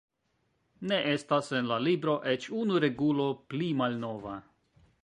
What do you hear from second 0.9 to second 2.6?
"Ne estas en la libro eĉ